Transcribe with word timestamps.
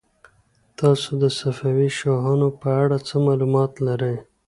تاسو 0.79 1.09
د 1.23 1.25
صفوي 1.39 1.89
شاهانو 1.99 2.49
په 2.61 2.69
اړه 2.83 2.97
څه 3.07 3.15
معلومات 3.27 3.71
لرئ؟ 3.87 4.15